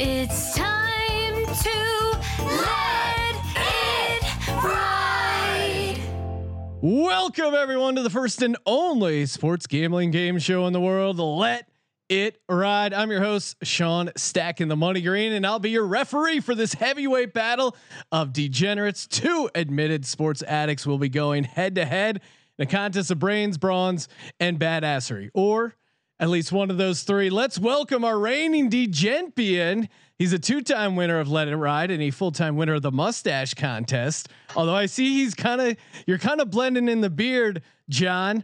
[0.00, 5.96] It's time to let it ride.
[6.80, 11.18] Welcome everyone to the first and only sports gambling game show in the world.
[11.18, 11.68] Let
[12.08, 12.94] it ride.
[12.94, 16.74] I'm your host Sean Stacking the Money Green, and I'll be your referee for this
[16.74, 17.76] heavyweight battle
[18.12, 19.08] of degenerates.
[19.08, 22.20] Two admitted sports addicts will be going head to head
[22.56, 24.06] in a contest of brains, bronze,
[24.38, 25.74] and badassery, or
[26.20, 27.30] at least one of those three.
[27.30, 29.88] Let's welcome our reigning degempian.
[30.16, 33.54] He's a two-time winner of Let It Ride and a full-time winner of the mustache
[33.54, 34.28] contest.
[34.56, 35.76] Although I see he's kind of
[36.06, 38.42] you're kind of blending in the beard, John.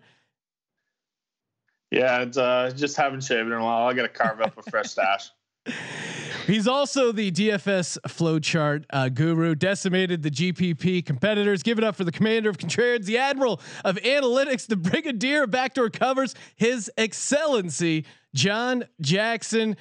[1.90, 3.88] Yeah, it's uh, just haven't shaved in a while.
[3.88, 5.30] I got to carve up a fresh stash.
[6.46, 11.62] He's also the DFS flowchart uh, guru, decimated the GPP competitors.
[11.62, 15.50] Give it up for the commander of contrarians, the admiral of analytics, the brigadier of
[15.50, 19.76] backdoor covers, his excellency, John Jackson.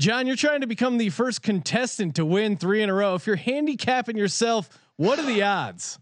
[0.00, 3.14] John, you're trying to become the first contestant to win three in a row.
[3.14, 5.98] If you're handicapping yourself, what are the odds?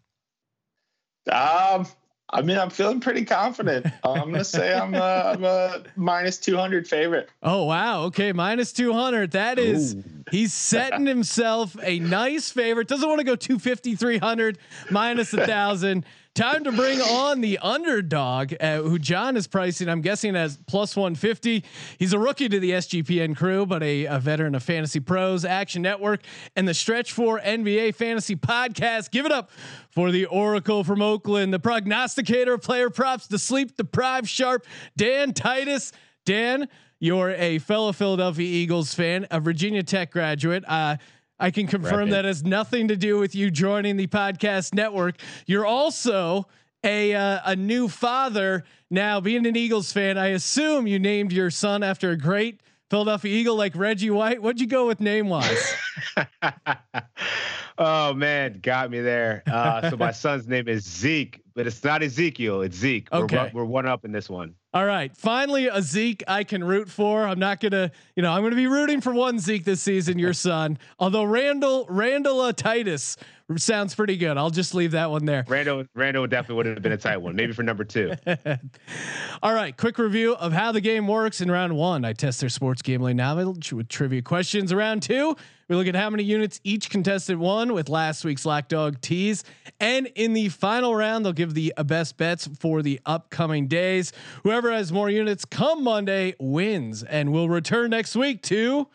[1.31, 1.87] Um,
[2.31, 3.87] I mean, I'm feeling pretty confident.
[4.05, 7.31] I'm gonna say I'm a, I'm a minus 200 favorite.
[7.43, 9.31] Oh wow, okay, minus 200.
[9.33, 10.05] That is, Ooh.
[10.31, 12.87] he's setting himself a nice favorite.
[12.87, 14.59] Doesn't want to go 250, 300,
[14.91, 16.05] minus a thousand.
[16.39, 19.89] Time to bring on the underdog, uh, who John is pricing.
[19.89, 21.65] I'm guessing as plus 150.
[21.99, 25.83] He's a rookie to the SGPN crew, but a, a veteran of Fantasy Pros, Action
[25.83, 26.21] Network,
[26.55, 29.11] and the Stretch for NBA Fantasy Podcast.
[29.11, 29.51] Give it up
[29.91, 34.65] for the Oracle from Oakland, the prognosticator of player props, the sleep deprived sharp,
[34.97, 35.91] Dan Titus.
[36.25, 36.69] Dan,
[37.01, 40.63] you're a fellow Philadelphia Eagles fan, a Virginia Tech graduate.
[40.69, 40.99] Uh,
[41.41, 45.17] I can confirm that has nothing to do with you joining the podcast network.
[45.47, 46.47] You're also
[46.85, 49.21] a uh, a new father now.
[49.21, 52.61] Being an Eagles fan, I assume you named your son after a great
[52.91, 54.43] Philadelphia Eagle like Reggie White.
[54.43, 55.75] What'd you go with name wise?
[57.79, 59.43] oh man, got me there.
[59.47, 62.63] Uh, so my son's name is Zeke, but it's not Ezekiel.
[62.63, 63.09] It's Zeke.
[63.13, 64.55] Okay, we're, we're one up in this one.
[64.75, 67.27] All right, finally a Zeke I can root for.
[67.27, 70.35] I'm not gonna, you know, I'm gonna be rooting for one Zeke this season, your
[70.35, 70.77] son.
[70.99, 73.17] Although Randall Randall uh, Titus
[73.57, 74.37] sounds pretty good.
[74.37, 75.45] I'll just leave that one there.
[75.49, 78.13] Randall Randall definitely would have been a tight one, maybe for number two.
[79.43, 82.05] All right, quick review of how the game works in round one.
[82.05, 84.71] I test their sports gambling knowledge with trivia questions.
[84.71, 85.35] Around two,
[85.69, 89.45] we look at how many units each contestant won with last week's Lock Dog tease.
[89.81, 94.13] And in the final round, they'll give the best bets for the upcoming days.
[94.43, 97.03] Whoever has more units come Monday wins.
[97.03, 98.89] And we'll return next week to.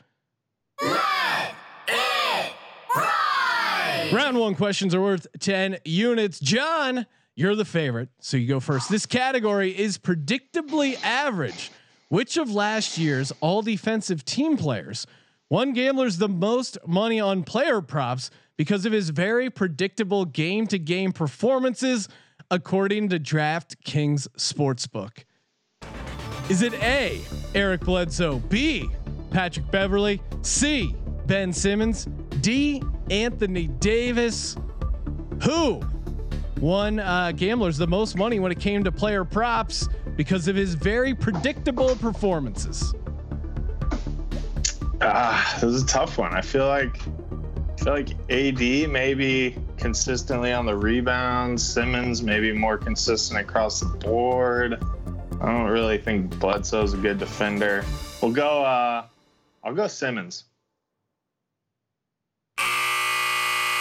[4.11, 6.39] Round one questions are worth 10 units.
[6.39, 7.05] John,
[7.35, 8.09] you're the favorite.
[8.19, 8.89] So you go first.
[8.89, 11.71] This category is predictably average.
[12.09, 15.07] Which of last year's all defensive team players
[15.49, 20.77] won gambler's the most money on player props because of his very predictable game to
[20.77, 22.07] game performances,
[22.51, 25.23] according to DraftKings Sportsbook.
[26.49, 27.19] Is it A,
[27.55, 28.89] Eric Bledsoe, B,
[29.31, 32.07] Patrick Beverley, C, Ben Simmons,
[32.41, 34.55] D, Anthony Davis?
[35.43, 35.81] Who
[36.59, 40.75] won uh, gamblers the most money when it came to player props because of his
[40.75, 42.93] very predictable performances?
[45.01, 46.33] Ah, this is a tough one.
[46.33, 51.61] I feel like I feel like AD maybe consistently on the rebounds.
[51.61, 54.81] Simmons maybe more consistent across the board.
[55.41, 57.83] I don't really think Bledsoe's a good defender.
[58.21, 58.63] We'll go.
[58.63, 59.05] Uh,
[59.65, 60.45] I'll go Simmons.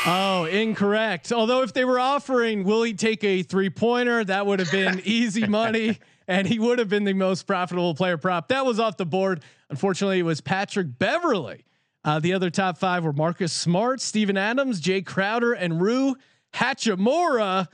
[0.05, 1.31] Oh, incorrect.
[1.31, 4.25] Although if they were offering, will he take a three pointer?
[4.25, 8.17] That would have been easy money, and he would have been the most profitable player
[8.19, 8.49] prop.
[8.49, 9.45] That was off the board.
[9.71, 11.65] Unfortunately, it was Patrick Beverley.
[12.05, 16.15] Uh, the other top five were Marcus Smart, Steven Adams, Jae Crowder, and Rui
[16.53, 17.69] Hachimura.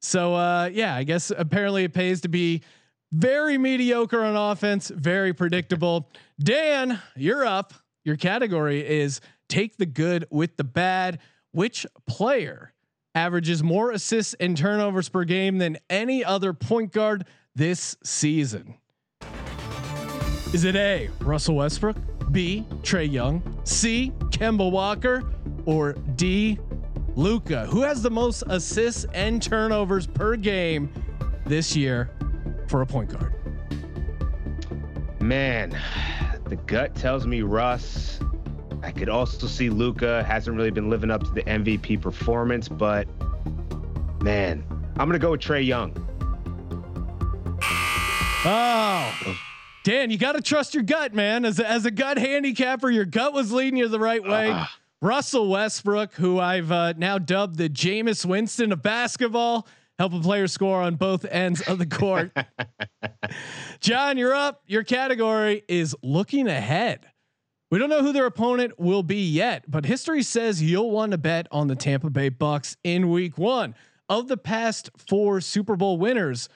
[0.00, 2.62] So uh, yeah, I guess apparently it pays to be
[3.12, 6.10] very mediocre on offense, very predictable.
[6.40, 7.74] Dan, you're up.
[8.04, 11.20] Your category is take the good with the bad.
[11.54, 12.72] Which player
[13.14, 18.74] averages more assists and turnovers per game than any other point guard this season?
[20.52, 21.96] Is it A, Russell Westbrook,
[22.32, 25.22] B, Trae Young, C, Kemba Walker,
[25.64, 26.58] or D,
[27.14, 27.66] Luka?
[27.66, 30.92] Who has the most assists and turnovers per game
[31.46, 32.10] this year
[32.66, 33.32] for a point guard?
[35.20, 35.80] Man,
[36.48, 38.18] the gut tells me Russ.
[38.84, 43.08] I could also see Luka hasn't really been living up to the MVP performance, but
[44.22, 44.62] man,
[44.98, 45.92] I'm gonna go with Trae Young.
[48.46, 49.38] Oh,
[49.84, 51.46] Dan, you got to trust your gut, man.
[51.46, 54.50] As a, as a gut handicapper, your gut was leading you the right way.
[54.50, 54.66] Uh.
[55.00, 59.66] Russell Westbrook, who I've uh, now dubbed the Jameis Winston of basketball,
[59.98, 62.32] help a player score on both ends of the court.
[63.80, 64.62] John, you're up.
[64.66, 67.06] Your category is looking ahead.
[67.74, 71.18] We don't know who their opponent will be yet, but history says you'll want to
[71.18, 73.74] bet on the Tampa Bay Bucs in week one.
[74.08, 76.48] Of the past four Super Bowl winners,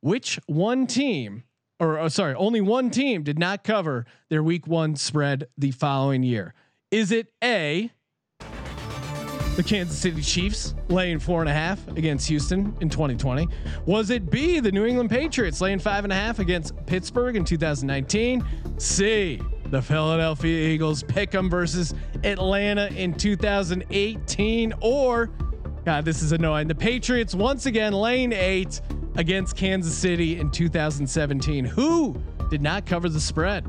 [0.00, 1.42] which one team,
[1.78, 6.22] or oh, sorry, only one team did not cover their week one spread the following
[6.22, 6.54] year?
[6.90, 7.90] Is it A,
[8.38, 13.46] the Kansas City Chiefs laying four and a half against Houston in 2020?
[13.84, 17.44] Was it B, the New England Patriots laying five and a half against Pittsburgh in
[17.44, 18.42] 2019?
[18.78, 19.38] C,
[19.72, 24.74] the Philadelphia Eagles pick 'em versus Atlanta in 2018?
[24.80, 25.30] Or,
[25.86, 26.68] God, this is annoying.
[26.68, 28.82] The Patriots once again laying eight
[29.16, 31.64] against Kansas City in 2017.
[31.64, 32.14] Who
[32.50, 33.64] did not cover the spread?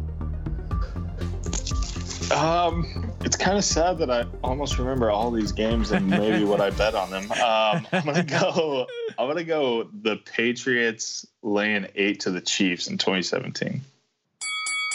[2.35, 6.59] Um, it's kind of sad that I almost remember all these games and maybe what
[6.59, 7.31] I bet on them.
[7.31, 8.87] Um, I'm gonna go.
[9.17, 9.87] I'm gonna go.
[10.01, 13.81] The Patriots laying eight to the Chiefs in 2017.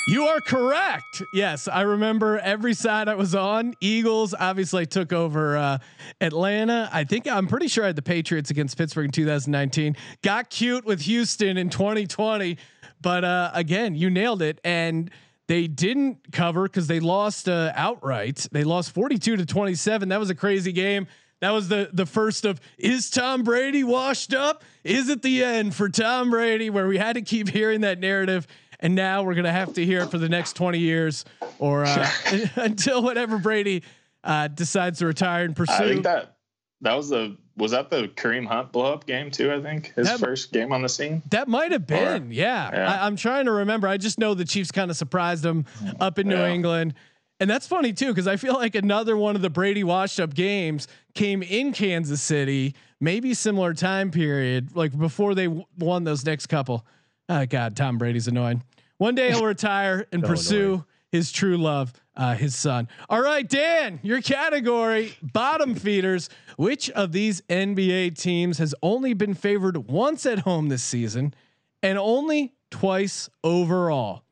[0.08, 1.22] You are correct.
[1.34, 3.74] Yes, I remember every side I was on.
[3.82, 5.78] Eagles obviously took over uh,
[6.22, 6.88] Atlanta.
[6.90, 9.96] I think I'm pretty sure I had the Patriots against Pittsburgh in 2019.
[10.22, 12.56] Got cute with Houston in 2020,
[13.02, 14.62] but uh, again, you nailed it.
[14.64, 15.10] And
[15.46, 18.46] they didn't cover because they lost uh, outright.
[18.50, 20.08] They lost 42 to 27.
[20.08, 21.06] That was a crazy game.
[21.40, 24.64] That was the the first of is Tom Brady washed up?
[24.82, 26.68] Is it the end for Tom Brady?
[26.68, 28.46] Where we had to keep hearing that narrative
[28.80, 31.24] and now we're gonna have to hear it for the next 20 years
[31.58, 32.08] or uh,
[32.56, 33.82] until whatever Brady
[34.24, 35.72] uh, decides to retire and pursue.
[35.72, 36.36] I think that
[36.82, 39.52] that was the was that the Kareem Hunt blow up game too.
[39.52, 41.22] I think his That- first game on the scene.
[41.30, 42.70] that might have been, yeah.
[42.72, 42.92] yeah.
[43.02, 43.88] I, I'm trying to remember.
[43.88, 45.64] I just know the Chiefs kind of surprised them
[45.98, 46.52] up in New Yeah.
[46.52, 46.94] England.
[47.40, 50.34] And that's funny too, because I feel like another one of the Brady washed up
[50.34, 56.24] games came in Kansas City, maybe similar time period, like before they w- won those
[56.24, 56.84] next couple.
[57.28, 58.62] Oh God, Tom Brady's annoying.
[58.98, 60.84] One day he'll retire and So pursue annoying.
[61.12, 62.88] his true love, uh, his son.
[63.08, 66.28] All right, Dan, your category bottom feeders.
[66.56, 71.34] Which of these NBA teams has only been favored once at home this season
[71.82, 74.24] and only twice overall?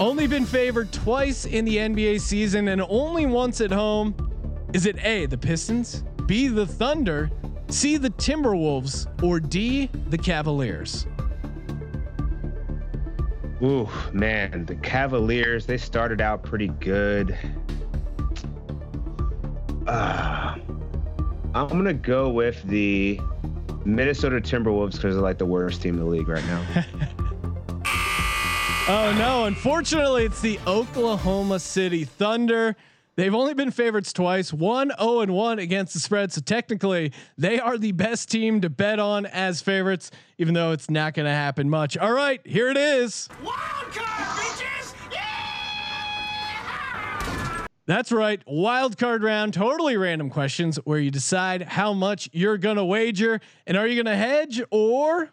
[0.00, 4.14] Only been favored twice in the NBA season and only once at home.
[4.72, 7.30] Is it A, the Pistons, B, the Thunder,
[7.68, 11.06] C, the Timberwolves, or D, the Cavaliers?
[13.64, 17.34] Ooh, man, the Cavaliers, they started out pretty good.
[19.86, 20.56] Uh,
[21.54, 23.18] I'm going to go with the
[23.86, 26.84] Minnesota Timberwolves because they're like the worst team in the league right now.
[28.86, 32.76] Oh no, unfortunately, it's the Oklahoma City Thunder.
[33.16, 36.32] They've only been favorites twice, 1 0 and 1 against the spread.
[36.32, 40.90] So technically, they are the best team to bet on as favorites, even though it's
[40.90, 41.96] not going to happen much.
[41.96, 43.28] All right, here it is.
[47.86, 48.42] That's right.
[48.46, 53.40] Wild card round, totally random questions where you decide how much you're going to wager.
[53.66, 55.30] And are you going to hedge or?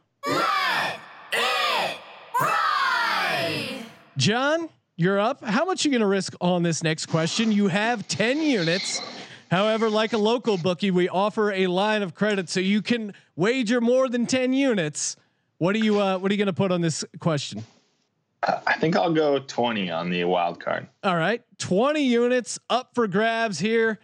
[4.18, 4.70] John,
[5.02, 5.44] you're up.
[5.44, 7.52] How much are you going to risk on this next question?
[7.52, 9.02] You have 10 units.
[9.50, 13.82] However, like a local bookie, we offer a line of credit so you can wager
[13.82, 15.18] more than 10 units.
[15.58, 17.64] What are you uh, what are you going to put on this question?
[18.44, 20.88] I think I'll go 20 on the wild card.
[21.04, 24.00] All right, 20 units up for grabs here.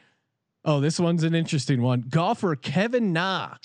[0.64, 2.04] Oh, this one's an interesting one.
[2.10, 3.56] Golfer Kevin Na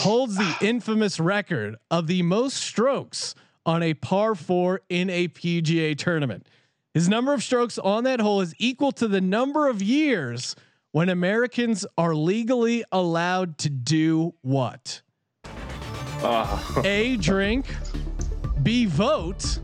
[0.00, 3.34] holds the infamous record of the most strokes
[3.64, 6.46] on a par four in a PGA tournament.
[6.92, 10.56] His number of strokes on that hole is equal to the number of years
[10.90, 15.02] when Americans are legally allowed to do what?
[16.22, 17.66] Oh, A drink,
[18.64, 19.60] B vote,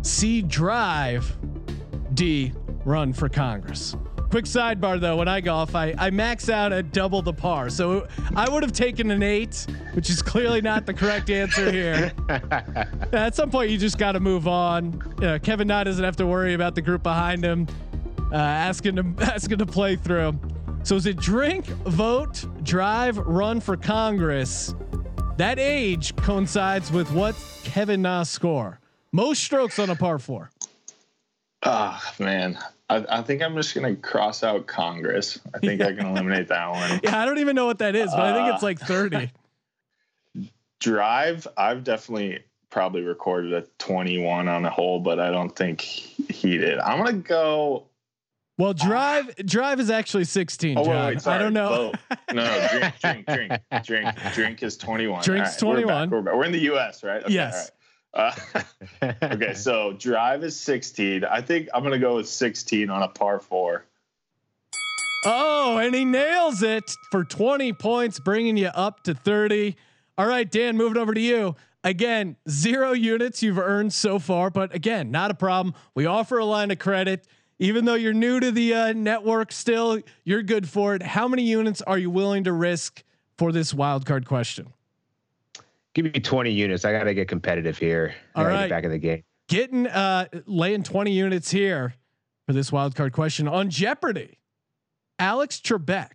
[0.00, 1.36] C drive,
[2.14, 2.54] D
[2.86, 3.94] run for Congress.
[4.34, 7.70] Quick sidebar though, when I golf, I, I max out at double the par.
[7.70, 12.12] So I would have taken an eight, which is clearly not the correct answer here.
[13.12, 15.00] At some point, you just got to move on.
[15.20, 17.68] You know, Kevin Knight doesn't have to worry about the group behind him
[18.32, 20.36] uh, asking to asking to play through.
[20.82, 24.74] So is it drink, vote, drive, run for Congress?
[25.36, 28.80] That age coincides with what Kevin Na score.
[29.12, 30.50] Most strokes on a par four.
[31.62, 32.58] oh, man.
[32.88, 35.38] I, I think I'm just going to cross out Congress.
[35.54, 37.00] I think I can eliminate that one.
[37.04, 39.30] Yeah, I don't even know what that is, but I think it's Uh, like 30.
[40.80, 46.58] Drive, I've definitely probably recorded a 21 on a hole, but I don't think he
[46.58, 46.78] did.
[46.78, 47.84] I'm gonna go.
[48.58, 50.76] Well, drive drive is actually 16.
[50.76, 51.36] Oh wait, wait, sorry.
[51.36, 51.68] I don't know.
[51.68, 51.94] Vote.
[52.32, 52.68] No, no,
[53.00, 53.52] drink, drink, drink,
[53.84, 55.22] drink, drink is 21.
[55.22, 55.86] Drink's right, we're 21.
[55.86, 56.34] back, We're, back.
[56.34, 57.22] We're in the U.S., right?
[57.24, 57.54] Okay, Yes.
[57.54, 57.70] all right.
[58.14, 58.32] Uh,
[59.22, 61.24] okay, so drive is 16.
[61.24, 63.84] I think I'm gonna go with 16 on a par four.
[65.26, 69.74] Oh, and he nails it for 20 points, bringing you up to 30.
[70.18, 71.56] All right, Dan, moving over to you.
[71.82, 75.74] Again, zero units you've earned so far, but again, not a problem.
[75.94, 77.26] We offer a line of credit.
[77.58, 81.02] Even though you're new to the uh, network, still you're good for it.
[81.02, 83.02] How many units are you willing to risk
[83.38, 84.72] for this wild card question?
[85.94, 86.84] Give me 20 units.
[86.84, 88.14] I got to get competitive here.
[88.34, 88.68] All right.
[88.68, 89.22] Back in the game.
[89.48, 91.94] Getting uh, laying 20 units here
[92.46, 94.38] for this wild card question on Jeopardy.
[95.18, 96.10] Alex Trebek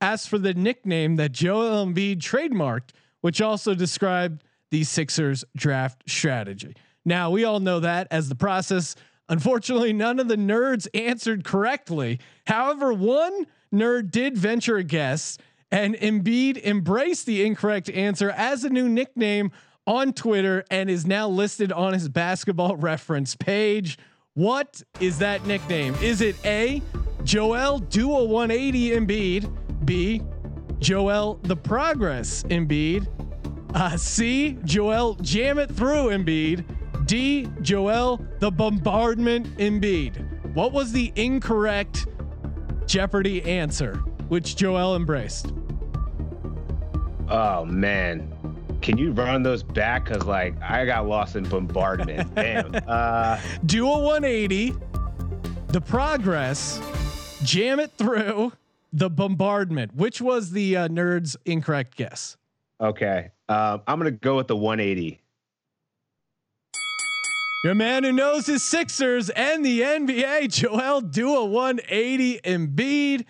[0.00, 2.90] asked for the nickname that Joel Embiid trademarked,
[3.22, 6.74] which also described the Sixers draft strategy.
[7.04, 8.96] Now we all know that as the process.
[9.28, 12.20] Unfortunately, none of the nerds answered correctly.
[12.46, 15.38] However, one nerd did venture a guess,
[15.70, 19.50] and Embiid embraced the incorrect answer as a new nickname
[19.86, 23.98] on Twitter and is now listed on his basketball reference page.
[24.34, 25.94] What is that nickname?
[25.96, 26.82] Is it A,
[27.22, 30.22] Joel Duo 180 Embiid, B,
[30.80, 33.06] Joel the Progress Embiid,
[33.74, 36.64] uh, C, Joel Jam It Through Embiid,
[37.06, 40.54] D, Joel the Bombardment Embiid?
[40.54, 42.06] What was the incorrect
[42.86, 44.02] Jeopardy answer,
[44.34, 45.52] which Joel embraced?
[47.28, 48.28] Oh man,
[48.82, 50.06] can you run those back?
[50.06, 52.34] Cause like I got lost in bombardment.
[52.34, 52.74] Damn.
[52.88, 54.74] Uh, Duo 180,
[55.68, 56.80] the progress,
[57.44, 58.52] jam it through,
[58.92, 59.94] the bombardment.
[59.94, 62.36] Which was the uh, nerd's incorrect guess?
[62.80, 63.30] okay.
[63.48, 65.20] Um, I'm gonna go with the 180.
[67.62, 73.26] Your man who knows his Sixers and the NBA, Joel Dua 180 Embiid,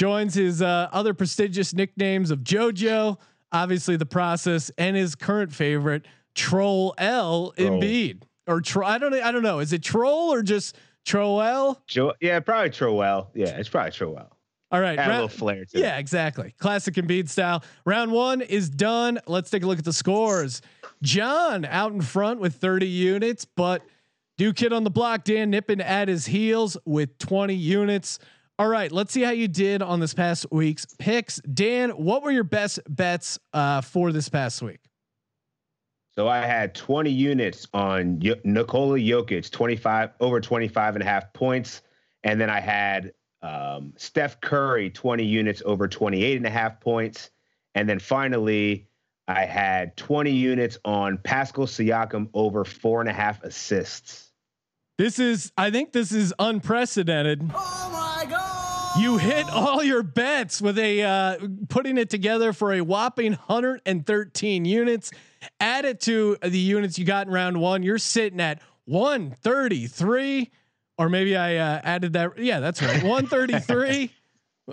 [0.00, 3.18] joins his uh, other prestigious nicknames of JoJo,
[3.52, 7.82] obviously the process, and his current favorite, Troll L Troll.
[7.82, 8.22] Embiid.
[8.46, 9.58] Or tro- I don't I don't know.
[9.58, 11.78] Is it troll or just Troll?
[11.86, 13.26] Jo- yeah, probably Trowell.
[13.34, 14.28] Yeah, it's probably Trowell.
[14.72, 14.98] All right.
[14.98, 15.80] Add a round- little flair to it.
[15.82, 16.54] Yeah, exactly.
[16.58, 17.62] Classic Embiid style.
[17.84, 19.18] Round one is done.
[19.26, 20.62] Let's take a look at the scores.
[21.02, 23.82] John out in front with 30 units, but
[24.38, 28.18] Duke Kid on the block, Dan nipping at his heels with 20 units.
[28.60, 31.36] All right, let's see how you did on this past week's picks.
[31.36, 34.80] Dan, what were your best bets uh, for this past week?
[36.14, 41.32] So I had 20 units on Yo- Nikola Jokic, 25 over 25 and a half
[41.32, 41.80] points.
[42.22, 47.30] And then I had um, Steph Curry, 20 units over 28 and a half points.
[47.74, 48.88] And then finally,
[49.26, 54.32] I had 20 units on Pascal Siakam over four and a half assists.
[54.98, 57.50] This is, I think this is unprecedented.
[58.98, 61.36] You hit all your bets with a uh,
[61.68, 65.10] putting it together for a whopping 113 units.
[65.60, 67.82] Add it to the units you got in round one.
[67.82, 70.50] You're sitting at 133,
[70.98, 72.38] or maybe I uh, added that.
[72.38, 73.02] Yeah, that's right.
[73.02, 74.10] 133.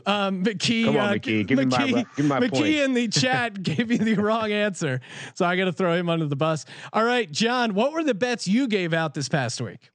[0.05, 1.47] Um, McKee, Come on, uh, McKee.
[1.47, 2.79] Give me my- McKee, give me my McKee points.
[2.79, 4.99] in the chat gave you the wrong answer,
[5.35, 6.65] so I got to throw him under the bus.
[6.93, 9.89] All right, John, what were the bets you gave out this past week?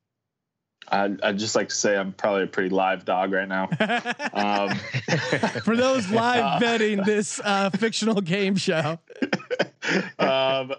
[0.93, 3.69] I'd, I'd just like to say I'm probably a pretty live dog right now.
[4.35, 4.75] Um,
[5.65, 8.99] For those live betting this uh, fictional game show.
[10.19, 10.73] um,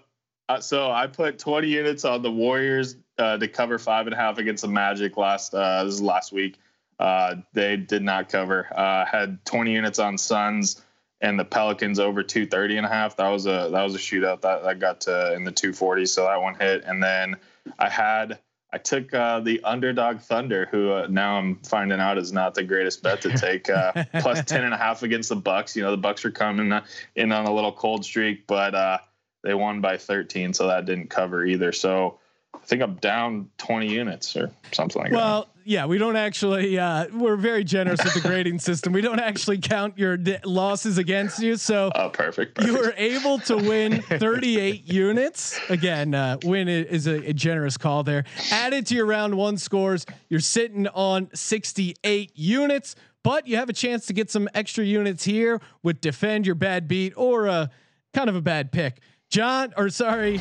[0.50, 4.17] uh, so I put 20 units on the Warriors uh, to cover five and a
[4.17, 6.58] half against the Magic last uh, this is last week.
[7.00, 8.67] Uh, they did not cover.
[8.75, 10.82] Uh, had 20 units on Suns
[11.22, 13.17] and the Pelicans over 230 and a half.
[13.17, 16.05] That was a that was a shootout that that got to in the 240.
[16.05, 16.84] So that one hit.
[16.86, 17.38] And then
[17.79, 18.39] I had
[18.74, 22.63] I took uh, the underdog Thunder, who uh, now I'm finding out is not the
[22.63, 25.75] greatest bet to take, uh, plus 10 and a half against the Bucks.
[25.75, 26.84] You know, the Bucks are coming uh,
[27.15, 28.98] in on a little cold streak, but uh,
[29.44, 31.72] they won by 13, so that didn't cover either.
[31.72, 32.18] So
[32.56, 36.77] I think I'm down 20 units or something like Well, yeah, we don't actually.
[36.77, 38.93] Uh, we're very generous with the grading system.
[38.93, 41.91] We don't actually count your di- losses against you, so.
[41.96, 42.62] Oh, perfect.
[42.63, 45.60] you were able to win 38 units.
[45.70, 48.24] Again, uh, win is a, a generous call there.
[48.51, 53.74] Added to your round one scores, you're sitting on 68 units, but you have a
[53.74, 57.70] chance to get some extra units here with defend your bad beat or a
[58.13, 59.00] kind of a bad pick.
[59.29, 60.39] John, or sorry,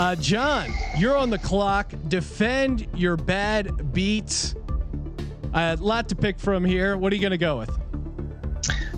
[0.00, 1.92] uh, John, you're on the clock.
[2.08, 4.54] Defend your bad beats.
[5.52, 6.96] A lot to pick from here.
[6.96, 7.70] What are you going to go with?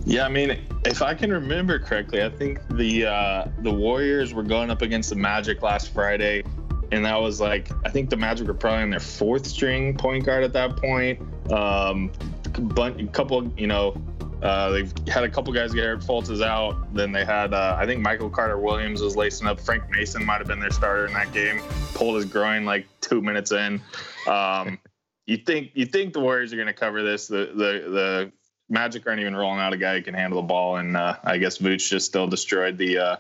[0.05, 4.45] Yeah, I mean, if I can remember correctly, I think the uh, the Warriors were
[4.45, 6.45] going up against the Magic last Friday,
[6.93, 10.25] and that was like I think the Magic were probably on their fourth string point
[10.25, 11.21] guard at that point.
[11.51, 12.13] Um,
[12.45, 13.97] a couple, you know,
[14.43, 16.01] uh, they've had a couple guys get hurt.
[16.01, 16.93] Fultz is out.
[16.93, 19.61] Then they had, uh, I think Michael Carter Williams was lacing up.
[19.61, 21.61] Frank Mason might have been their starter in that game.
[21.95, 23.81] Pulled his groin like two minutes in.
[24.27, 24.79] Um,
[25.27, 27.29] you think you think the Warriors are going to cover this?
[27.29, 28.33] The the the
[28.69, 31.39] Magic aren't even rolling out a guy who can handle the ball, and uh, I
[31.39, 33.17] guess Vooch just still destroyed the uh,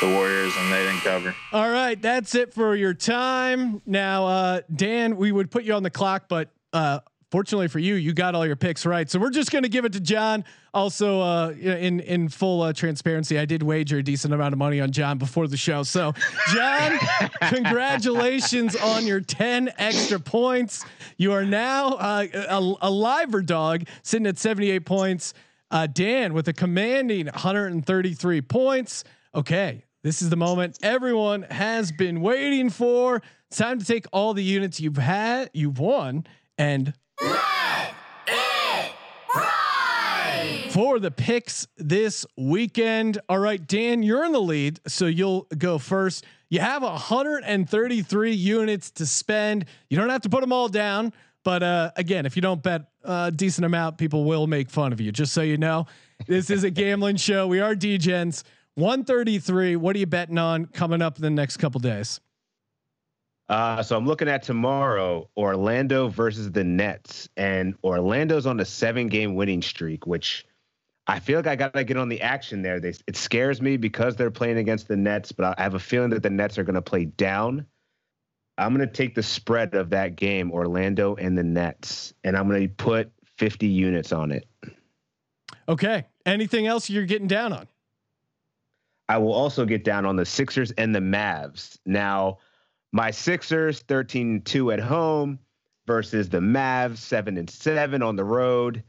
[0.00, 1.34] the Warriors, and they didn't cover.
[1.52, 3.82] All right, that's it for your time.
[3.86, 7.00] Now, uh, Dan, we would put you on the clock, but uh,
[7.30, 9.08] fortunately for you, you got all your picks right.
[9.10, 10.44] So we're just going to give it to John.
[10.72, 14.80] Also, uh, in in full uh, transparency, I did wager a decent amount of money
[14.80, 15.82] on John before the show.
[15.82, 16.12] So,
[16.52, 16.98] John,
[17.42, 20.84] congratulations on your ten extra points.
[21.16, 25.34] You are now uh, a, a liver dog, sitting at seventy eight points.
[25.72, 29.04] Uh, Dan with a commanding 133 points.
[29.36, 33.22] Okay, this is the moment everyone has been waiting for.
[33.46, 36.26] It's time to take all the units you've had, you've won,
[36.58, 36.92] and
[40.70, 43.18] for the picks this weekend.
[43.28, 46.24] All right, Dan, you're in the lead, so you'll go first.
[46.48, 49.66] You have 133 units to spend.
[49.88, 51.12] You don't have to put them all down,
[51.44, 55.00] but uh, again, if you don't bet a decent amount, people will make fun of
[55.00, 55.12] you.
[55.12, 55.86] Just so you know,
[56.26, 57.46] this is a gambling show.
[57.46, 58.42] We are DGens.
[58.76, 59.76] 133.
[59.76, 62.20] What are you betting on coming up in the next couple days?
[63.50, 69.34] Uh, so I'm looking at tomorrow, Orlando versus the Nets, and Orlando's on a seven-game
[69.34, 70.46] winning streak, which
[71.08, 72.78] I feel like I gotta get on the action there.
[72.78, 76.10] They, it scares me because they're playing against the Nets, but I have a feeling
[76.10, 77.66] that the Nets are gonna play down.
[78.56, 82.68] I'm gonna take the spread of that game, Orlando and the Nets, and I'm gonna
[82.68, 84.46] put 50 units on it.
[85.68, 86.06] Okay.
[86.24, 87.66] Anything else you're getting down on?
[89.08, 91.78] I will also get down on the Sixers and the Mavs.
[91.84, 92.38] Now
[92.92, 95.38] my Sixers 13 2 at home
[95.86, 98.82] versus the Mavs 7 and 7 on the road.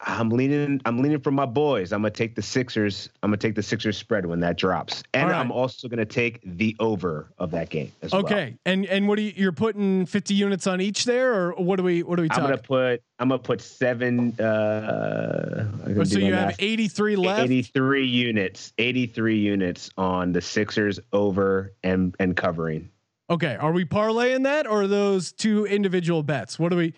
[0.00, 0.80] I'm leaning.
[0.84, 1.92] I'm leaning for my boys.
[1.92, 3.08] I'm gonna take the Sixers.
[3.22, 5.38] I'm gonna take the Sixers spread when that drops, and right.
[5.38, 8.22] I'm also gonna take the over of that game as okay.
[8.22, 8.32] well.
[8.32, 9.32] Okay, and and what are you?
[9.36, 12.02] You're putting 50 units on each there, or what do we?
[12.02, 12.44] What are we talking?
[12.44, 13.02] I'm gonna put.
[13.18, 14.38] I'm gonna put seven.
[14.38, 16.56] Uh, so you have math.
[16.58, 17.44] 83 left.
[17.44, 18.72] 83 units.
[18.76, 22.90] 83 units on the Sixers over and and covering.
[23.30, 26.58] Okay, are we parlaying that, or those two individual bets?
[26.58, 26.94] What do we?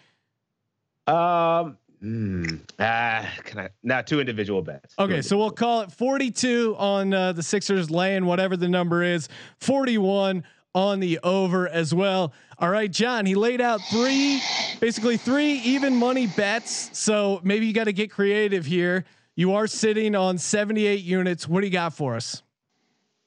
[1.06, 3.68] Um Mm, ah, can I?
[3.82, 4.94] Not two individual bets.
[4.98, 9.28] Okay, so we'll call it 42 on uh, the Sixers laying whatever the number is.
[9.60, 12.32] 41 on the over as well.
[12.58, 13.24] All right, John.
[13.24, 14.40] He laid out three,
[14.78, 16.90] basically three even money bets.
[16.98, 19.04] So maybe you got to get creative here.
[19.34, 21.48] You are sitting on 78 units.
[21.48, 22.42] What do you got for us?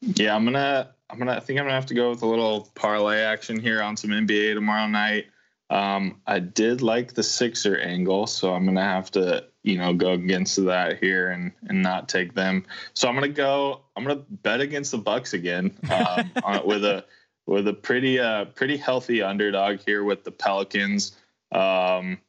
[0.02, 0.92] Yeah, I'm gonna.
[1.10, 1.34] I'm gonna.
[1.34, 4.12] I think I'm gonna have to go with a little parlay action here on some
[4.12, 5.26] NBA tomorrow night.
[5.70, 10.14] Um, I did like the Sixer angle, so I'm gonna have to, you know, go
[10.14, 12.66] against that here and and not take them.
[12.94, 13.82] So I'm gonna go.
[13.96, 17.06] I'm gonna bet against the Bucks again um, on, with a
[17.46, 21.16] with a pretty uh pretty healthy underdog here with the Pelicans.
[21.52, 22.20] Um,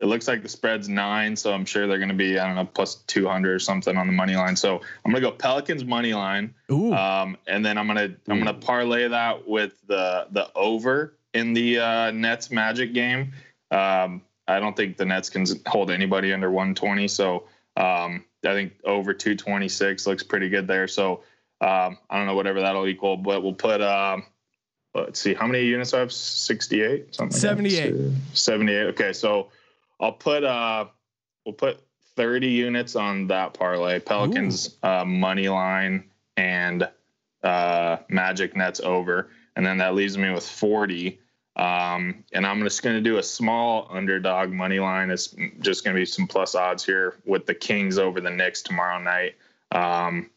[0.00, 2.56] it looks like the spread's nine, so I'm sure they're going to be I don't
[2.56, 4.56] know plus 200 or something on the money line.
[4.56, 6.54] So I'm going to go Pelicans money line,
[6.92, 11.16] um, and then I'm going to I'm going to parlay that with the the over
[11.34, 13.32] in the uh, Nets Magic game.
[13.70, 17.08] Um, I don't think the Nets can hold anybody under 120.
[17.08, 17.44] So
[17.76, 20.86] um, I think over 226 looks pretty good there.
[20.86, 21.22] So
[21.60, 23.80] um, I don't know whatever that'll equal, but we'll put.
[23.80, 24.24] Um,
[24.94, 26.12] let's see how many units I have.
[26.12, 27.14] 68.
[27.14, 27.36] Something.
[27.36, 27.94] 78.
[28.32, 28.86] 78.
[28.88, 29.48] Okay, so
[30.00, 30.44] I'll put.
[30.44, 30.86] Uh,
[31.44, 31.80] we'll put
[32.16, 33.98] 30 units on that parlay.
[33.98, 36.04] Pelicans uh, money line
[36.36, 36.88] and
[37.42, 41.18] uh, Magic Nets over, and then that leaves me with 40
[41.56, 45.10] um, and I'm just going to do a small underdog money line.
[45.10, 48.62] It's just going to be some plus odds here with the Kings over the Knicks
[48.62, 49.36] tomorrow night.
[49.70, 50.30] Um,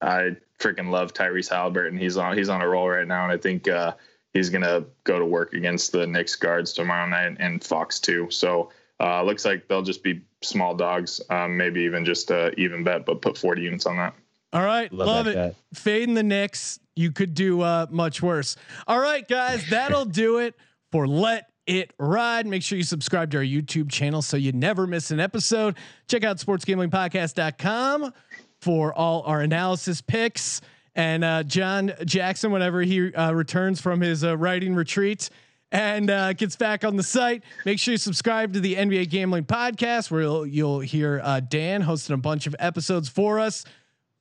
[0.00, 1.98] I freaking love Tyrese Haliburton.
[1.98, 3.94] He's on he's on a roll right now, and I think uh,
[4.32, 8.30] he's going to go to work against the Knicks guards tomorrow night and Fox too.
[8.30, 12.84] So uh, looks like they'll just be small dogs, um, maybe even just a even
[12.84, 14.14] bet, but put 40 units on that.
[14.52, 15.34] All right, love, love it.
[15.34, 15.54] Bet.
[15.74, 18.56] Fading the Knicks you could do uh, much worse.
[18.86, 20.56] All right, guys, that'll do it
[20.90, 22.46] for Let It Ride.
[22.46, 25.76] Make sure you subscribe to our YouTube channel so you never miss an episode.
[26.08, 28.12] Check out sportsgamblingpodcast.com
[28.60, 30.60] for all our analysis picks.
[30.96, 35.30] And uh, John Jackson, whenever he uh, returns from his uh, writing retreat,
[35.70, 37.44] and uh, gets back on the site.
[37.66, 41.82] Make sure you subscribe to the NBA Gambling Podcast, where you'll, you'll hear uh, Dan
[41.82, 43.64] hosting a bunch of episodes for us.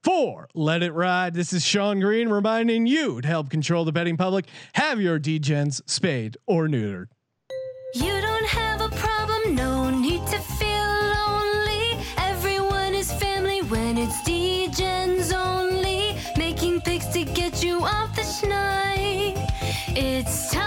[0.07, 4.15] For Let It Ride, this is Sean Green reminding you to help control the betting
[4.15, 4.45] public.
[4.75, 7.07] Have your DGens spayed or neutered.
[7.93, 11.99] You don't have a problem, no need to feel lonely.
[12.19, 16.15] Everyone is family when it's DGens only.
[16.37, 19.35] Making picks to get you off the schneid.
[19.89, 20.66] It's time